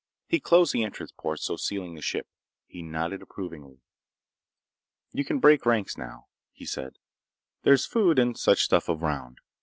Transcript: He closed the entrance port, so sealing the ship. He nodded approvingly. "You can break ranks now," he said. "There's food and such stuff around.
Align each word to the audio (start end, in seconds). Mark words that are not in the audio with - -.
He 0.25 0.39
closed 0.39 0.73
the 0.73 0.81
entrance 0.83 1.13
port, 1.15 1.41
so 1.41 1.57
sealing 1.57 1.93
the 1.93 2.01
ship. 2.01 2.25
He 2.65 2.81
nodded 2.81 3.21
approvingly. 3.21 3.81
"You 5.13 5.23
can 5.23 5.37
break 5.37 5.63
ranks 5.63 5.95
now," 5.95 6.25
he 6.51 6.65
said. 6.65 6.97
"There's 7.61 7.85
food 7.85 8.17
and 8.17 8.35
such 8.35 8.63
stuff 8.63 8.89
around. 8.89 9.41